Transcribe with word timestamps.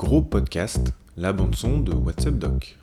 gros 0.00 0.22
podcast, 0.22 0.94
la 1.18 1.34
bande-son 1.34 1.80
de 1.80 1.92
What's 1.92 2.26
Up 2.26 2.38
Doc. 2.38 2.78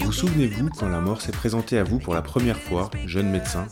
Vous 0.00 0.12
souvenez-vous 0.12 0.70
quand 0.70 0.88
la 0.88 1.00
mort 1.00 1.20
s'est 1.20 1.30
présentée 1.30 1.78
à 1.78 1.84
vous 1.84 2.00
pour 2.00 2.14
la 2.14 2.22
première 2.22 2.58
fois, 2.58 2.90
jeune 3.06 3.30
médecin? 3.30 3.68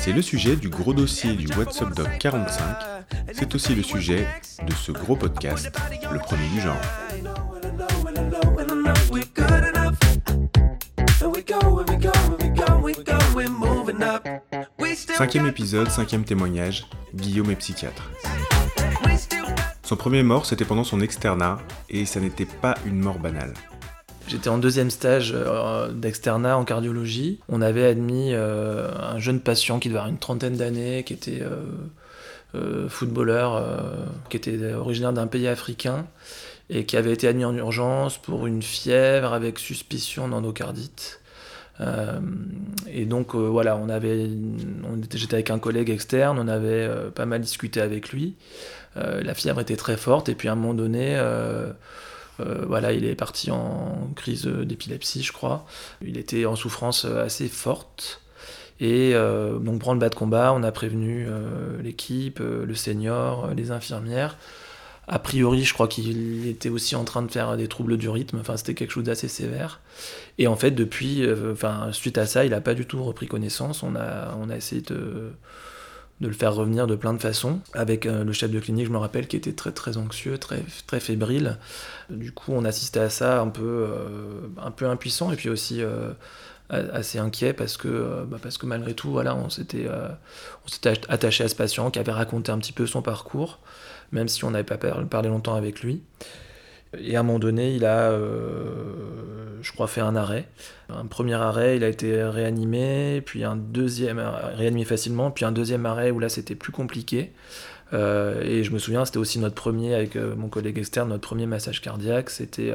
C'est 0.00 0.12
le 0.12 0.22
sujet 0.22 0.56
du 0.56 0.68
gros 0.68 0.92
dossier 0.92 1.34
du 1.34 1.46
What's 1.56 1.80
Up 1.80 1.94
Doc 1.94 2.08
45. 2.18 2.64
C'est 3.32 3.54
aussi 3.54 3.76
le 3.76 3.84
sujet 3.84 4.26
de 4.66 4.72
ce 4.74 4.90
gros 4.90 5.14
podcast, 5.14 5.70
le 6.10 6.18
premier 6.18 6.48
du 6.48 6.60
genre. 6.60 6.80
Cinquième 15.16 15.46
épisode, 15.46 15.90
cinquième 15.90 16.24
témoignage, 16.24 16.86
Guillaume 17.14 17.52
est 17.52 17.56
psychiatre. 17.56 18.10
Son 19.84 19.94
premier 19.94 20.24
mort, 20.24 20.44
c'était 20.44 20.64
pendant 20.64 20.82
son 20.82 21.00
externat, 21.00 21.58
et 21.88 22.04
ça 22.04 22.18
n'était 22.18 22.46
pas 22.46 22.74
une 22.84 22.98
mort 22.98 23.20
banale. 23.20 23.54
J'étais 24.26 24.48
en 24.48 24.58
deuxième 24.58 24.90
stage 24.90 25.32
euh, 25.32 25.92
d'externat 25.92 26.58
en 26.58 26.64
cardiologie. 26.64 27.38
On 27.48 27.62
avait 27.62 27.84
admis 27.84 28.30
euh, 28.32 28.90
un 28.98 29.20
jeune 29.20 29.38
patient 29.38 29.78
qui 29.78 29.88
devait 29.88 29.98
avoir 29.98 30.10
une 30.10 30.18
trentaine 30.18 30.56
d'années, 30.56 31.04
qui 31.04 31.12
était 31.12 31.42
euh, 32.56 32.88
footballeur, 32.88 33.64
qui 34.30 34.36
était 34.36 34.72
originaire 34.74 35.12
d'un 35.12 35.28
pays 35.28 35.46
africain 35.46 36.06
et 36.70 36.86
qui 36.86 36.96
avait 36.96 37.12
été 37.12 37.28
admis 37.28 37.44
en 37.44 37.54
urgence 37.54 38.18
pour 38.18 38.48
une 38.48 38.62
fièvre 38.62 39.32
avec 39.32 39.60
suspicion 39.60 40.26
d'endocardite. 40.26 41.20
Euh, 41.80 42.20
et 42.86 43.04
donc 43.04 43.34
euh, 43.34 43.38
voilà, 43.38 43.76
on 43.76 43.88
avait, 43.88 44.28
j'étais 45.12 45.34
avec 45.34 45.50
un 45.50 45.58
collègue 45.58 45.90
externe, 45.90 46.38
on 46.38 46.48
avait 46.48 46.68
euh, 46.68 47.10
pas 47.10 47.26
mal 47.26 47.40
discuté 47.40 47.80
avec 47.80 48.10
lui. 48.10 48.36
la 48.96 49.34
fièvre 49.34 49.60
était 49.60 49.76
très 49.76 49.96
forte 49.96 50.28
et 50.28 50.34
puis 50.34 50.48
à 50.48 50.52
un 50.52 50.54
moment 50.54 50.74
donné, 50.74 51.20
voilà, 52.38 52.92
il 52.92 53.04
est 53.04 53.16
parti 53.16 53.50
en 53.50 54.10
crise 54.14 54.46
d'épilepsie, 54.46 55.22
je 55.22 55.32
crois. 55.32 55.66
Il 56.02 56.16
était 56.16 56.46
en 56.46 56.56
souffrance 56.56 57.04
assez 57.04 57.48
forte. 57.48 58.20
Et 58.80 59.14
donc 59.14 59.80
prendre 59.80 59.94
le 59.94 60.00
bas 60.00 60.10
de 60.10 60.14
combat, 60.14 60.52
on 60.54 60.62
a 60.62 60.70
prévenu 60.70 61.26
l'équipe, 61.82 62.38
le 62.38 62.74
senior, 62.76 63.48
les 63.56 63.72
infirmières. 63.72 64.36
A 65.06 65.18
priori, 65.18 65.64
je 65.64 65.74
crois 65.74 65.86
qu'il 65.86 66.46
était 66.46 66.70
aussi 66.70 66.96
en 66.96 67.04
train 67.04 67.22
de 67.22 67.30
faire 67.30 67.56
des 67.56 67.68
troubles 67.68 67.98
du 67.98 68.08
rythme. 68.08 68.38
Enfin, 68.40 68.56
c'était 68.56 68.74
quelque 68.74 68.90
chose 68.90 69.04
d'assez 69.04 69.28
sévère. 69.28 69.80
Et 70.38 70.46
en 70.46 70.56
fait, 70.56 70.70
depuis, 70.70 71.24
euh, 71.24 71.54
suite 71.92 72.16
à 72.16 72.26
ça, 72.26 72.44
il 72.44 72.50
n'a 72.50 72.60
pas 72.60 72.74
du 72.74 72.86
tout 72.86 73.02
repris 73.02 73.26
connaissance. 73.26 73.82
On 73.82 73.96
a, 73.96 74.56
essayé 74.56 74.80
de, 74.80 75.32
le 76.20 76.32
faire 76.32 76.54
revenir 76.54 76.86
de 76.86 76.96
plein 76.96 77.12
de 77.12 77.20
façons. 77.20 77.60
Avec 77.74 78.06
euh, 78.06 78.24
le 78.24 78.32
chef 78.32 78.50
de 78.50 78.60
clinique, 78.60 78.86
je 78.86 78.92
me 78.92 78.96
rappelle, 78.96 79.28
qui 79.28 79.36
était 79.36 79.52
très 79.52 79.72
très 79.72 79.98
anxieux, 79.98 80.38
très 80.38 80.62
très 80.86 81.00
fébrile. 81.00 81.58
Du 82.08 82.32
coup, 82.32 82.52
on 82.52 82.64
assistait 82.64 83.00
à 83.00 83.10
ça 83.10 83.42
un 83.42 83.48
peu, 83.48 83.62
euh, 83.90 84.40
un 84.62 84.70
peu 84.70 84.86
impuissant 84.86 85.30
et 85.32 85.36
puis 85.36 85.50
aussi 85.50 85.82
assez 86.70 87.18
inquiet 87.18 87.52
parce 87.52 87.76
que, 87.76 88.24
bah, 88.24 88.38
parce 88.42 88.56
que 88.56 88.64
malgré 88.64 88.94
tout, 88.94 89.10
voilà, 89.10 89.36
on 89.36 89.50
s'était 89.50 89.86
attaché 91.10 91.44
à 91.44 91.48
ce 91.48 91.54
patient 91.54 91.90
qui 91.90 91.98
avait 91.98 92.10
raconté 92.10 92.50
un 92.50 92.58
petit 92.58 92.72
peu 92.72 92.86
son 92.86 93.02
parcours 93.02 93.60
même 94.14 94.28
si 94.28 94.44
on 94.44 94.52
n'avait 94.52 94.64
pas 94.64 94.78
parlé 94.78 95.28
longtemps 95.28 95.54
avec 95.54 95.82
lui. 95.82 96.02
Et 96.98 97.16
à 97.16 97.20
un 97.20 97.22
moment 97.22 97.40
donné, 97.40 97.74
il 97.74 97.84
a, 97.84 98.10
euh, 98.12 99.58
je 99.60 99.72
crois, 99.72 99.88
fait 99.88 100.00
un 100.00 100.14
arrêt. 100.16 100.46
Un 100.88 101.06
premier 101.06 101.34
arrêt, 101.34 101.76
il 101.76 101.84
a 101.84 101.88
été 101.88 102.22
réanimé, 102.22 103.20
puis 103.26 103.44
un 103.44 103.56
deuxième, 103.56 104.22
réanimé 104.54 104.84
facilement, 104.84 105.30
puis 105.30 105.44
un 105.44 105.52
deuxième 105.52 105.84
arrêt 105.86 106.10
où 106.12 106.20
là 106.20 106.28
c'était 106.28 106.54
plus 106.54 106.72
compliqué. 106.72 107.32
Euh, 107.92 108.42
et 108.42 108.64
je 108.64 108.70
me 108.70 108.78
souviens, 108.78 109.04
c'était 109.04 109.18
aussi 109.18 109.38
notre 109.40 109.56
premier, 109.56 109.94
avec 109.94 110.16
euh, 110.16 110.34
mon 110.36 110.48
collègue 110.48 110.78
externe, 110.78 111.08
notre 111.08 111.26
premier 111.26 111.46
massage 111.46 111.80
cardiaque. 111.80 112.30
C'était 112.30 112.72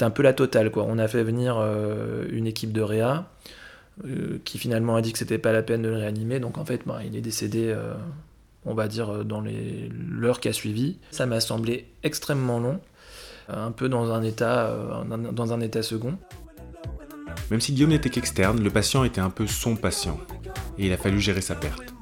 un 0.00 0.10
peu 0.10 0.22
la 0.22 0.32
totale. 0.32 0.70
Quoi. 0.70 0.84
On 0.88 0.98
a 0.98 1.06
fait 1.06 1.22
venir 1.22 1.62
une 2.30 2.46
équipe 2.46 2.72
de 2.72 2.82
réa 2.82 3.28
qui 4.44 4.56
finalement 4.56 4.96
a 4.96 5.02
dit 5.02 5.12
que 5.12 5.18
c'était 5.18 5.38
pas 5.38 5.52
la 5.52 5.62
peine 5.62 5.82
de 5.82 5.88
le 5.88 5.96
réanimer. 5.96 6.40
Donc 6.40 6.56
en 6.56 6.64
fait, 6.64 6.80
bah, 6.86 7.00
il 7.04 7.14
est 7.14 7.20
décédé 7.20 7.74
on 8.64 8.74
va 8.74 8.88
dire, 8.88 9.10
euh, 9.10 9.24
dans 9.24 9.42
l'heure 9.42 10.40
qui 10.40 10.48
a 10.48 10.52
suivi. 10.52 10.98
Ça 11.10 11.26
m'a 11.26 11.40
semblé 11.40 11.86
extrêmement 12.02 12.58
long, 12.58 12.80
euh, 13.50 13.66
un 13.66 13.72
peu 13.72 13.88
dans 13.88 14.12
un 14.12 14.22
état, 14.22 14.66
euh, 14.66 15.04
dans 15.32 15.52
un 15.52 15.60
état 15.60 15.82
second. 15.82 16.18
Même 17.50 17.60
si 17.60 17.72
Guillaume 17.72 17.90
n'était 17.90 18.10
qu'externe, 18.10 18.62
le 18.62 18.70
patient 18.70 19.04
était 19.04 19.20
un 19.20 19.30
peu 19.30 19.46
son 19.46 19.76
patient, 19.76 20.18
et 20.78 20.86
il 20.86 20.92
a 20.92 20.96
fallu 20.96 21.20
gérer 21.20 21.40
sa 21.40 21.54
perte. 21.54 21.94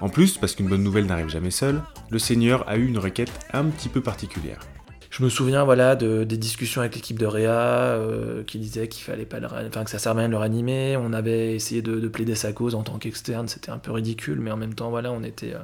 En 0.00 0.08
plus, 0.08 0.36
parce 0.36 0.54
qu'une 0.54 0.68
bonne 0.68 0.82
nouvelle 0.82 1.06
n'arrive 1.06 1.28
jamais 1.28 1.50
seule, 1.50 1.80
le 2.10 2.18
Seigneur 2.18 2.68
a 2.68 2.76
eu 2.76 2.86
une 2.86 2.98
requête 2.98 3.32
un 3.52 3.64
petit 3.64 3.88
peu 3.88 4.00
particulière. 4.00 4.60
Je 5.16 5.22
me 5.22 5.28
souviens 5.28 5.62
voilà 5.62 5.94
de, 5.94 6.24
des 6.24 6.36
discussions 6.36 6.80
avec 6.80 6.96
l'équipe 6.96 7.20
de 7.20 7.26
Réa 7.26 7.52
euh, 7.52 8.42
qui 8.42 8.58
disait 8.58 8.88
qu'il 8.88 9.04
fallait 9.04 9.24
pas 9.24 9.38
que 9.38 9.90
ça 9.90 10.00
servait 10.00 10.22
à 10.22 10.22
rien 10.22 10.28
de 10.28 10.32
le 10.32 10.38
ranimer. 10.38 10.96
On 10.96 11.12
avait 11.12 11.54
essayé 11.54 11.82
de, 11.82 12.08
plaider 12.08 12.34
sa 12.34 12.52
cause 12.52 12.74
en 12.74 12.82
tant 12.82 12.98
qu'externe, 12.98 13.46
c'était 13.46 13.70
un 13.70 13.78
peu 13.78 13.92
ridicule, 13.92 14.40
mais 14.40 14.50
en 14.50 14.56
même 14.56 14.74
temps 14.74 14.90
voilà 14.90 15.12
on 15.12 15.22
était 15.22 15.54
euh, 15.54 15.60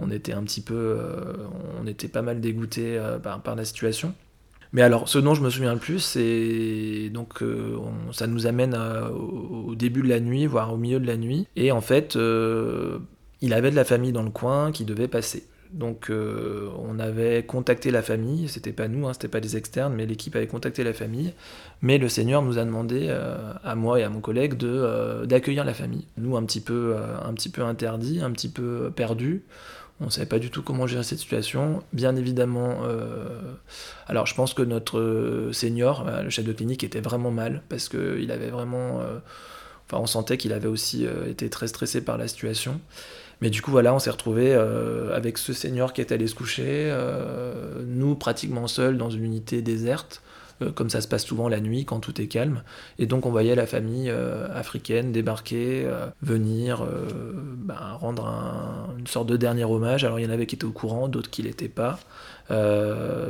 on 0.00 0.10
était 0.10 0.32
un 0.32 0.42
petit 0.42 0.62
peu 0.62 0.74
euh, 0.74 1.46
on 1.80 1.86
était 1.86 2.08
pas 2.08 2.22
mal 2.22 2.40
dégoûté 2.40 3.00
par, 3.22 3.54
la 3.54 3.64
situation. 3.64 4.14
Mais 4.72 4.82
alors, 4.82 5.08
ce 5.08 5.20
dont 5.20 5.34
je 5.34 5.42
me 5.42 5.50
souviens 5.50 5.74
le 5.74 5.78
plus, 5.78 6.00
c'est 6.00 7.08
donc 7.10 7.44
ça 8.10 8.26
nous 8.26 8.48
amène 8.48 8.74
au, 8.74 9.76
début 9.76 10.02
de 10.02 10.08
la 10.08 10.18
nuit, 10.18 10.46
voire 10.46 10.72
au 10.72 10.76
milieu 10.76 10.98
de 10.98 11.06
la 11.06 11.16
nuit, 11.16 11.46
et 11.54 11.70
en 11.70 11.82
fait, 11.82 12.16
il 12.16 13.54
avait 13.54 13.70
de 13.70 13.76
la 13.76 13.84
famille 13.84 14.10
dans 14.10 14.24
le 14.24 14.30
coin 14.30 14.72
qui 14.72 14.84
devait 14.84 15.06
passer. 15.06 15.44
Donc 15.72 16.10
euh, 16.10 16.68
on 16.78 16.98
avait 16.98 17.44
contacté 17.44 17.90
la 17.90 18.02
famille, 18.02 18.48
c'était 18.48 18.72
pas 18.72 18.88
nous, 18.88 19.08
hein, 19.08 19.14
c'était 19.14 19.28
pas 19.28 19.40
des 19.40 19.56
externes, 19.56 19.94
mais 19.94 20.04
l'équipe 20.04 20.36
avait 20.36 20.46
contacté 20.46 20.84
la 20.84 20.92
famille. 20.92 21.32
Mais 21.80 21.96
le 21.96 22.08
Seigneur 22.08 22.42
nous 22.42 22.58
a 22.58 22.64
demandé, 22.64 23.06
euh, 23.08 23.54
à 23.64 23.74
moi 23.74 23.98
et 23.98 24.02
à 24.02 24.10
mon 24.10 24.20
collègue, 24.20 24.54
de, 24.56 24.68
euh, 24.68 25.24
d'accueillir 25.24 25.64
la 25.64 25.72
famille. 25.72 26.06
Nous, 26.18 26.36
un 26.36 26.44
petit, 26.44 26.60
peu, 26.60 26.96
un 27.24 27.32
petit 27.32 27.48
peu 27.48 27.62
interdits, 27.62 28.20
un 28.20 28.30
petit 28.32 28.50
peu 28.50 28.92
perdus. 28.94 29.44
On 30.00 30.06
ne 30.06 30.10
savait 30.10 30.26
pas 30.26 30.38
du 30.38 30.50
tout 30.50 30.62
comment 30.62 30.86
gérer 30.86 31.04
cette 31.04 31.20
situation. 31.20 31.82
Bien 31.92 32.16
évidemment, 32.16 32.80
alors 34.08 34.26
je 34.26 34.34
pense 34.34 34.52
que 34.52 34.62
notre 34.62 35.50
Seigneur, 35.52 36.22
le 36.24 36.28
chef 36.28 36.44
de 36.44 36.52
clinique, 36.52 36.82
était 36.82 37.00
vraiment 37.00 37.30
mal, 37.30 37.62
parce 37.68 37.88
qu'il 37.88 38.32
avait 38.32 38.50
vraiment... 38.50 39.00
Enfin, 39.86 40.02
on 40.02 40.06
sentait 40.06 40.38
qu'il 40.38 40.52
avait 40.52 40.66
aussi 40.66 41.06
été 41.28 41.48
très 41.50 41.68
stressé 41.68 42.00
par 42.00 42.18
la 42.18 42.26
situation. 42.26 42.80
Mais 43.42 43.50
du 43.50 43.60
coup, 43.60 43.72
voilà, 43.72 43.92
on 43.92 43.98
s'est 43.98 44.10
retrouvé 44.10 44.54
euh, 44.54 45.14
avec 45.16 45.36
ce 45.36 45.52
seigneur 45.52 45.92
qui 45.92 46.00
est 46.00 46.12
allé 46.12 46.28
se 46.28 46.34
coucher, 46.36 46.64
euh, 46.92 47.82
nous 47.84 48.14
pratiquement 48.14 48.68
seuls 48.68 48.96
dans 48.96 49.10
une 49.10 49.24
unité 49.24 49.62
déserte, 49.62 50.22
euh, 50.62 50.70
comme 50.70 50.88
ça 50.88 51.00
se 51.00 51.08
passe 51.08 51.24
souvent 51.24 51.48
la 51.48 51.58
nuit 51.58 51.84
quand 51.84 51.98
tout 51.98 52.20
est 52.20 52.28
calme. 52.28 52.62
Et 53.00 53.06
donc, 53.06 53.26
on 53.26 53.32
voyait 53.32 53.56
la 53.56 53.66
famille 53.66 54.12
africaine 54.54 55.10
débarquer, 55.10 55.90
venir, 56.22 56.86
ben, 57.56 57.96
rendre 57.98 58.32
une 58.96 59.08
sorte 59.08 59.26
de 59.26 59.36
dernier 59.36 59.64
hommage. 59.64 60.04
Alors, 60.04 60.20
il 60.20 60.22
y 60.22 60.26
en 60.26 60.30
avait 60.30 60.46
qui 60.46 60.54
étaient 60.54 60.64
au 60.64 60.70
courant, 60.70 61.08
d'autres 61.08 61.30
qui 61.30 61.42
l'étaient 61.42 61.66
pas. 61.66 61.98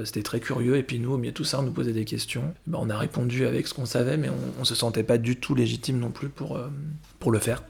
C'était 0.05 0.23
très 0.23 0.41
curieux. 0.41 0.77
Et 0.77 0.83
puis, 0.83 0.99
nous, 0.99 1.15
au 1.15 1.17
milieu 1.17 1.33
de 1.33 1.37
tout 1.37 1.45
ça, 1.45 1.61
on 1.61 1.63
nous 1.63 1.73
posait 1.73 1.95
des 1.95 2.05
questions. 2.05 2.53
Ben, 2.67 2.79
on 2.83 2.91
a 2.91 2.99
répondu 2.99 3.47
avec 3.47 3.67
ce 3.67 3.73
qu'on 3.73 3.87
savait, 3.87 4.19
mais 4.19 4.29
on, 4.29 4.61
ne 4.61 4.67
se 4.67 4.75
sentait 4.75 5.05
pas 5.05 5.17
du 5.17 5.37
tout 5.37 5.55
légitime 5.55 5.99
non 5.99 6.11
plus 6.11 6.29
pour, 6.29 6.61
pour 7.19 7.33
le 7.33 7.39
faire. 7.39 7.63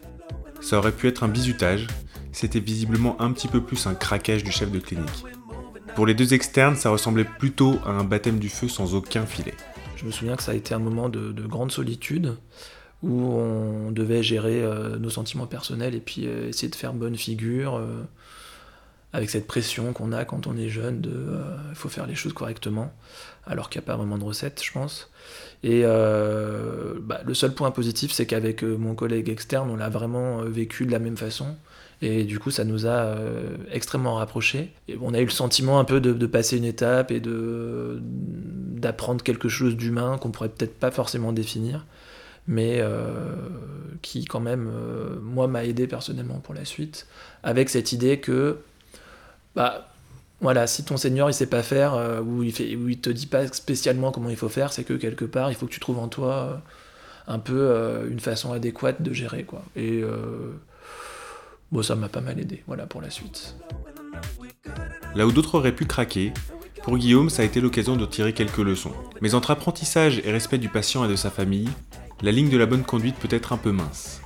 Ça 0.61 0.79
aurait 0.79 0.93
pu 0.93 1.07
être 1.07 1.23
un 1.23 1.29
bizutage, 1.29 1.87
c'était 2.33 2.61
visiblement 2.61 3.21
un 3.21 3.33
petit 3.33 3.49
peu 3.49 3.61
plus 3.61 3.87
un 3.87 3.95
craquage 3.95 4.43
du 4.43 4.51
chef 4.51 4.71
de 4.71 4.79
clinique. 4.79 5.25
Pour 5.95 6.07
les 6.07 6.15
deux 6.15 6.33
externes, 6.33 6.77
ça 6.77 6.89
ressemblait 6.91 7.25
plutôt 7.25 7.79
à 7.85 7.91
un 7.91 8.05
baptême 8.05 8.39
du 8.39 8.49
feu 8.49 8.69
sans 8.69 8.95
aucun 8.95 9.27
filet. 9.27 9.55
Je 9.97 10.07
me 10.07 10.11
souviens 10.11 10.37
que 10.37 10.43
ça 10.43 10.53
a 10.53 10.55
été 10.55 10.75
un 10.75 10.79
moment 10.79 11.09
de, 11.09 11.33
grande 11.47 11.71
solitude 11.71 12.37
où 13.03 13.33
on 13.33 13.91
devait 13.91 14.23
gérer 14.23 14.63
euh, 14.63 14.97
nos 14.97 15.11
sentiments 15.11 15.47
personnels 15.47 15.95
et 15.95 16.01
puis 16.01 16.27
euh, 16.27 16.49
essayer 16.49 16.69
de 16.69 16.75
faire 16.75 16.93
bonne 16.93 17.17
figure 17.17 17.77
euh, 17.77 18.03
avec 19.13 19.29
cette 19.29 19.47
pression 19.47 19.93
qu'on 19.93 20.13
a 20.13 20.25
quand 20.25 20.47
on 20.47 20.57
est 20.57 20.69
jeune 20.69 21.01
de 21.01 21.37
il 21.71 21.75
faut 21.75 21.89
faire 21.89 22.07
les 22.07 22.15
choses 22.15 22.33
correctement 22.33 22.93
alors 23.45 23.71
qu'il 23.71 23.81
n'y 23.81 23.85
a 23.85 23.89
pas 23.89 23.97
vraiment 23.97 24.19
de 24.19 24.25
recette 24.25 24.63
je 24.65 24.71
pense 24.73 25.11
et 25.65 25.83
bah, 25.83 27.21
le 27.25 27.35
seul 27.35 27.53
point 27.55 27.71
positif, 27.71 28.13
c'est 28.13 28.27
qu'avec 28.27 28.63
mon 28.63 28.95
collègue 28.95 29.29
externe, 29.29 29.71
on 29.71 29.77
l'a 29.77 29.89
vraiment 29.89 30.39
vécu 30.43 30.87
de 30.87 30.91
la 30.91 30.99
même 30.99 31.17
façon. 31.17 31.57
Et 32.03 32.25
du 32.25 32.39
coup, 32.39 32.51
ça 32.51 32.65
nous 32.65 32.87
a 32.87 33.15
extrêmement 33.71 34.17
rapprochés. 34.17 34.73
Et 34.89 34.99
on 35.01 35.15
a 35.15 35.21
eu 35.21 35.25
le 35.25 35.31
sentiment 35.31 35.79
un 35.79 35.85
peu 35.85 36.01
de, 36.01 36.27
passer 36.27 36.57
une 36.57 36.65
étape 36.65 37.13
et 37.13 37.23
d'apprendre 38.01 39.23
quelque 39.23 39.49
chose 39.49 39.77
d'humain 39.77 40.19
qu'on 40.19 40.33
pourrait 40.33 40.49
peut-être 40.49 40.75
pas 40.75 40.91
forcément 40.91 41.33
définir, 41.33 41.87
mais 42.49 42.83
qui 44.03 44.25
quand 44.25 44.41
même, 44.41 44.69
moi, 45.23 45.47
m'a 45.47 45.65
aidé 45.65 45.87
personnellement 45.87 46.41
pour 46.41 46.55
la 46.55 46.65
suite, 46.65 47.07
avec 47.45 47.69
cette 47.69 47.93
idée 47.93 48.19
que 48.19 48.59
bah, 49.55 49.87
voilà, 50.43 50.67
si 50.67 50.85
ton 50.85 50.97
seigneur 50.97 51.31
il 51.31 51.35
sait 51.35 51.47
pas 51.47 51.63
faire 51.63 51.95
euh, 51.95 52.21
ou 52.21 52.43
il 52.43 52.53
fait 52.53 52.75
ou 52.75 52.89
il 52.89 52.99
te 52.99 53.11
dit 53.11 53.27
pas 53.27 53.47
spécialement 53.47 54.11
comment 54.11 54.29
il 54.29 54.37
faut 54.37 54.49
faire, 54.49 54.73
c'est 54.73 54.85
que 54.85 54.95
quelque 54.95 55.25
part 55.25 55.51
il 55.51 55.55
faut 55.55 55.67
que 55.67 55.73
tu 55.73 55.81
trouves 55.81 56.01
en 56.01 56.09
toi 56.09 56.35
euh, 56.35 56.57
un 57.29 57.39
peu 57.39 57.57
euh, 57.57 58.11
une 58.11 58.19
façon 58.19 58.53
adéquate 58.53 59.03
de 59.03 59.13
gérer 59.13 59.45
quoi. 59.45 59.63
Et 59.77 60.03
bon, 61.73 61.83
ça 61.83 61.97
m'a 61.97 62.09
pas 62.09 62.21
mal 62.21 62.39
aidé, 62.39 62.63
voilà, 62.67 62.87
pour 62.87 63.01
la 63.01 63.11
suite. 63.11 63.57
Là 65.15 65.27
où 65.27 65.33
d'autres 65.33 65.57
auraient 65.57 65.75
pu 65.75 65.87
craquer, 65.87 66.33
pour 66.83 66.99
Guillaume, 66.99 67.31
ça 67.31 67.43
a 67.43 67.45
été 67.45 67.61
l'occasion 67.61 67.97
de 67.97 68.07
tirer 68.07 68.33
quelques 68.33 68.59
leçons. 68.59 68.93
Mais 69.21 69.35
entre 69.35 69.51
apprentissage 69.51 70.21
et 70.25 70.31
respect 70.31 70.59
du 70.59 70.69
patient 70.69 71.05
et 71.05 71.09
de 71.09 71.17
sa 71.17 71.31
famille, 71.31 71.69
la 72.23 72.31
ligne 72.31 72.51
de 72.51 72.57
la 72.57 72.67
bonne 72.67 72.85
conduite 72.85 73.17
peut 73.17 73.35
être 73.35 73.53
un 73.53 73.57
peu 73.57 73.73
mince. 73.73 74.21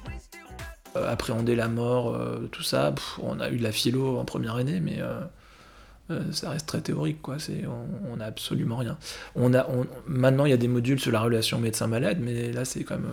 Euh, 0.96 1.10
appréhender 1.10 1.54
la 1.54 1.68
mort, 1.68 2.14
euh, 2.14 2.48
tout 2.50 2.62
ça, 2.62 2.94
on 3.22 3.40
a 3.40 3.50
eu 3.50 3.58
de 3.58 3.62
la 3.62 3.72
philo 3.72 4.18
en 4.18 4.24
première 4.24 4.56
année, 4.56 4.80
mais 4.80 4.98
euh, 5.00 6.20
ça 6.32 6.50
reste 6.50 6.66
très 6.66 6.80
théorique, 6.80 7.22
quoi. 7.22 7.38
C'est, 7.38 7.64
on 8.10 8.16
n'a 8.16 8.24
absolument 8.24 8.76
rien. 8.76 8.98
On 9.34 9.54
a, 9.54 9.66
maintenant, 10.06 10.46
il 10.46 10.50
y 10.50 10.54
a 10.54 10.58
des 10.58 10.68
modules 10.68 10.98
sur 10.98 11.12
la 11.12 11.20
relation 11.20 11.58
médecin-malade, 11.58 12.18
mais 12.20 12.52
là, 12.52 12.64
c'est 12.64 12.84
comme 12.84 13.06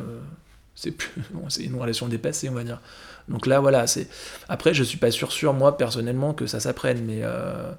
c'est 0.75 0.91
plus, 0.91 1.11
c'est 1.49 1.63
une 1.63 1.75
relation 1.75 2.07
dépassée, 2.07 2.49
on 2.49 2.53
va 2.53 2.63
dire. 2.63 2.79
Donc 3.29 3.47
là, 3.47 3.59
voilà, 3.59 3.87
c'est. 3.87 4.07
Après, 4.49 4.73
je 4.73 4.83
suis 4.83 4.97
pas 4.97 5.11
sûr, 5.11 5.31
sûr, 5.31 5.53
moi, 5.53 5.77
personnellement, 5.77 6.33
que 6.33 6.45
ça 6.45 6.59
s'apprenne, 6.59 7.03
mais, 7.05 7.19
euh, 7.23 7.71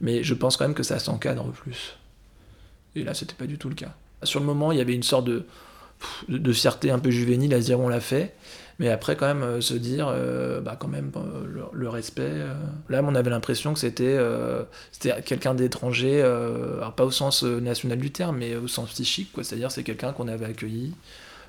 mais 0.00 0.22
je 0.22 0.34
pense 0.34 0.56
quand 0.56 0.64
même 0.64 0.74
que 0.74 0.82
ça 0.82 0.98
s'encadre 0.98 1.44
plus. 1.52 1.96
Et 2.96 3.04
là, 3.04 3.14
c'était 3.14 3.34
pas 3.34 3.46
du 3.46 3.58
tout 3.58 3.68
le 3.68 3.74
cas. 3.74 3.94
Sur 4.24 4.40
le 4.40 4.46
moment, 4.46 4.72
il 4.72 4.78
y 4.78 4.80
avait 4.80 4.94
une 4.94 5.04
sorte 5.04 5.26
de, 5.26 5.44
de, 6.28 6.52
fierté 6.52 6.90
un 6.90 6.98
peu 6.98 7.10
juvénile 7.10 7.54
à 7.54 7.60
se 7.60 7.66
dire 7.66 7.78
on 7.78 7.88
l'a 7.88 8.00
fait, 8.00 8.34
mais 8.80 8.88
après, 8.88 9.14
quand 9.14 9.26
même, 9.26 9.44
euh, 9.44 9.60
se 9.60 9.74
dire, 9.74 10.08
euh, 10.10 10.60
bah, 10.60 10.76
quand 10.76 10.88
même, 10.88 11.12
le, 11.72 11.88
respect. 11.88 12.32
Là, 12.88 13.02
on 13.04 13.14
avait 13.14 13.30
l'impression 13.30 13.74
que 13.74 13.78
c'était, 13.78 14.18
c'était 14.90 15.22
quelqu'un 15.22 15.54
d'étranger, 15.54 16.22
alors 16.22 16.94
pas 16.94 17.04
au 17.04 17.12
sens 17.12 17.44
national 17.44 17.98
du 17.98 18.10
terme, 18.10 18.38
mais 18.38 18.56
au 18.56 18.66
sens 18.66 18.90
psychique, 18.90 19.30
quoi. 19.32 19.44
C'est-à-dire, 19.44 19.70
c'est 19.70 19.84
quelqu'un 19.84 20.12
qu'on 20.12 20.26
avait 20.26 20.46
accueilli 20.46 20.92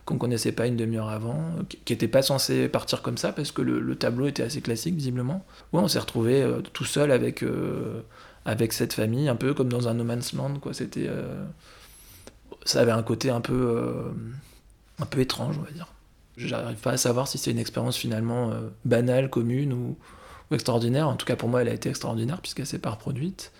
qu'on 0.09 0.17
connaissait 0.17 0.51
pas 0.51 0.65
une 0.65 0.75
demi-heure 0.75 1.09
avant, 1.09 1.39
qui 1.85 1.93
n'était 1.93 2.07
pas 2.07 2.23
censé 2.23 2.67
partir 2.67 3.03
comme 3.03 3.19
ça 3.19 3.31
parce 3.31 3.51
que 3.51 3.61
le, 3.61 3.95
tableau 3.95 4.25
était 4.25 4.41
assez 4.41 4.59
classique 4.59 4.95
visiblement. 4.95 5.45
Ouais, 5.71 5.81
on 5.81 5.87
s'est 5.87 5.99
retrouvé 5.99 6.41
euh, 6.41 6.61
tout 6.61 6.83
seul 6.83 7.11
avec, 7.11 7.43
euh, 7.43 8.01
avec 8.43 8.73
cette 8.73 8.93
famille, 8.93 9.29
un 9.29 9.35
peu 9.35 9.53
comme 9.53 9.69
dans 9.69 9.87
un 9.87 9.93
no 9.93 10.03
man's 10.03 10.33
land. 10.33 10.55
Quoi. 10.55 10.73
C'était, 10.73 11.05
euh, 11.07 11.45
ça 12.65 12.81
avait 12.81 12.91
un 12.91 13.03
côté 13.03 13.29
un 13.29 13.39
peu, 13.39 14.11
un 14.97 15.05
peu 15.05 15.19
étrange, 15.19 15.59
on 15.59 15.61
va 15.61 15.71
dire. 15.71 15.93
J'arrive 16.37 16.79
pas 16.79 16.93
à 16.93 16.97
savoir 16.97 17.27
si 17.27 17.37
c'est 17.37 17.51
une 17.51 17.59
expérience 17.59 17.95
finalement 17.95 18.51
banale, 18.85 19.29
commune 19.29 19.73
ou, 19.73 19.95
ou, 20.49 20.55
extraordinaire. 20.55 21.07
En 21.07 21.17
tout 21.17 21.27
cas, 21.27 21.35
pour 21.35 21.49
moi, 21.49 21.61
elle 21.61 21.69
a 21.69 21.73
été 21.73 21.87
extraordinaire 21.87 22.41
puisqu'elle 22.41 22.65
s'est 22.65 22.79
pas 22.79 22.91
reproduite. 22.91 23.51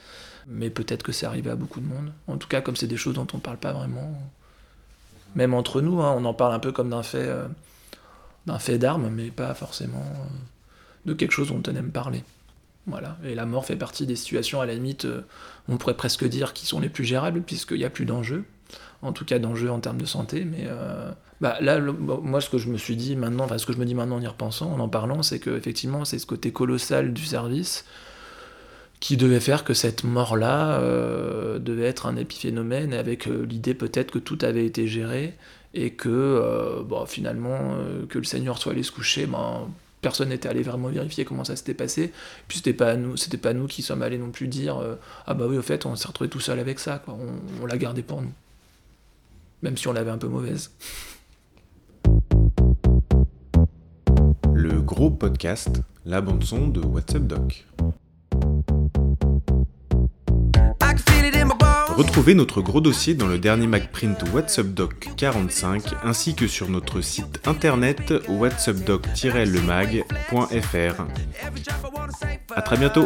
Mais 0.48 0.72
peut-être 0.72 1.04
que 1.04 1.12
c'est 1.12 1.28
arrivé 1.28 1.52
à 1.52 1.56
beaucoup 1.56 1.80
de 1.80 1.86
monde. 1.86 2.12
En 2.26 2.38
tout 2.38 2.48
cas, 2.48 2.62
comme 2.62 2.76
c'est 2.76 2.88
des 2.88 2.98
choses 2.98 3.14
dont 3.14 3.28
on 3.34 3.38
parle 3.38 3.58
pas 3.58 3.72
vraiment 3.72 4.20
même 5.36 5.54
entre 5.54 5.82
nous, 5.82 6.02
hein, 6.02 6.16
on 6.18 6.26
en 6.26 6.34
parle 6.34 6.54
un 6.54 6.60
peu 6.60 6.72
comme 6.72 6.90
d'un 6.90 7.04
fait, 7.04 7.28
euh, 7.28 7.48
fait 8.60 8.78
d'armes, 8.78 9.10
mais 9.10 9.30
pas 9.30 9.54
forcément 9.54 10.00
euh, 10.00 10.26
de 11.06 11.14
quelque 11.14 11.32
chose 11.32 11.50
dont 11.50 11.62
on 11.68 11.76
aime 11.76 11.92
parler. 11.92 12.24
Voilà. 12.88 13.18
Et 13.24 13.36
la 13.36 13.46
mort 13.46 13.66
fait 13.66 13.76
partie 13.76 14.06
des 14.06 14.16
situations, 14.16 14.62
à 14.62 14.66
la 14.66 14.74
limite, 14.74 15.06
euh, 15.06 15.22
on 15.68 15.78
pourrait 15.78 15.96
presque 15.96 16.26
dire 16.26 16.54
qui 16.54 16.66
sont 16.66 16.80
les 16.80 16.90
plus 16.90 17.04
gérables, 17.04 17.42
puisqu'il 17.42 17.78
n'y 17.78 17.86
a 17.86 17.90
plus 17.90 18.06
d'enjeux. 18.06 18.46
En 19.02 19.14
tout 19.14 19.26
cas, 19.26 19.40
d'enjeux 19.40 19.72
en 19.72 19.80
termes 19.80 20.00
de 20.00 20.06
santé. 20.06 20.44
Mais 20.44 20.68
bah, 21.40 21.58
là, 21.62 21.80
moi, 21.80 22.42
ce 22.42 22.50
que 22.50 22.58
je 22.58 22.68
me 22.68 22.78
suis 22.78 22.98
dit 22.98 23.16
maintenant, 23.16 23.46
enfin, 23.46 23.58
ce 23.58 23.66
que 23.66 23.72
je 23.72 23.78
me 23.78 23.86
dis 23.86 23.96
maintenant 23.96 24.18
en 24.18 24.22
y 24.22 24.28
repensant, 24.28 24.74
en 24.74 24.80
en 24.80 24.90
parlant, 24.90 25.24
c'est 25.24 25.40
qu'effectivement, 25.40 26.04
c'est 26.04 26.20
ce 26.20 26.26
côté 26.26 26.52
colossal 26.52 27.14
du 27.14 27.24
service 27.24 27.86
qui 29.00 29.16
devait 29.16 29.40
faire 29.40 29.64
que 29.64 29.74
cette 29.74 30.04
mort-là 30.04 30.80
euh, 30.80 31.60
devait 31.60 31.86
être 31.86 32.06
un 32.06 32.18
épiphénomène, 32.18 32.94
avec 32.94 33.28
euh, 33.28 33.46
l'idée 33.46 33.74
peut-être 33.74 34.12
que 34.12 34.20
tout 34.20 34.38
avait 34.42 34.66
été 34.66 34.88
géré, 34.88 35.36
et 35.74 35.92
que 35.92 36.10
euh, 36.10 37.06
finalement, 37.06 37.78
que 38.10 38.18
le 38.18 38.24
Seigneur 38.26 38.58
soit 38.58 38.74
allé 38.74 38.84
se 38.84 38.92
coucher, 38.92 39.26
ben, 39.26 39.70
personne 40.02 40.30
n'était 40.30 40.50
allé 40.50 40.64
vraiment 40.64 40.90
vérifier 40.90 41.26
comment 41.26 41.44
ça 41.44 41.56
s'était 41.56 41.74
passé, 41.74 42.12
puis 42.48 42.58
c'était 42.58 42.74
pas 42.74 42.96
nous, 42.96 43.16
pas 43.42 43.54
nous 43.54 43.68
qui 43.68 43.84
sommes 43.84 44.02
allés 44.02 44.18
non 44.18 44.32
plus 44.32 44.48
dire 44.48 44.82
ah 45.28 45.34
bah 45.34 45.46
oui 45.48 45.58
au 45.58 45.62
fait 45.62 45.86
on 45.86 45.96
s'est 45.96 46.08
retrouvé 46.08 46.30
tout 46.30 46.40
seul 46.40 46.60
avec 46.60 46.80
ça, 46.80 47.02
quoi. 47.04 47.14
On, 47.14 47.64
on 47.64 47.66
l'a 47.66 47.78
gardé 47.78 48.02
pour 48.02 48.22
nous, 48.22 48.34
même 49.62 49.78
si 49.78 49.88
on 49.88 49.94
l'avait 49.94 50.12
un 50.12 50.18
peu 50.18 50.28
mauvaise. 50.28 50.72
Le 54.54 54.82
gros 54.82 55.12
podcast, 55.12 55.82
la 56.06 56.20
bande 56.20 56.44
son 56.44 56.68
de 56.68 56.82
WhatsApp 56.82 57.28
Doc. 57.28 57.66
Retrouvez 62.00 62.34
notre 62.34 62.62
gros 62.62 62.80
dossier 62.80 63.14
dans 63.14 63.28
le 63.28 63.38
dernier 63.38 63.68
MacPrint 63.68 64.16
WhatsApp 64.34 64.68
Doc 64.68 65.10
45 65.18 65.84
ainsi 66.06 66.34
que 66.34 66.48
sur 66.48 66.70
notre 66.70 67.02
site 67.02 67.42
internet 67.46 68.14
whatsappdoc-lemag.fr. 68.30 71.04
A 72.56 72.62
très 72.62 72.78
bientôt 72.78 73.06